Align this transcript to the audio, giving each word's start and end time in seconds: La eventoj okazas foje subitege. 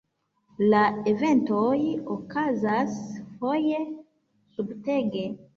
La 0.71 0.79
eventoj 1.11 1.75
okazas 2.15 2.97
foje 3.43 3.85
subitege. 4.57 5.29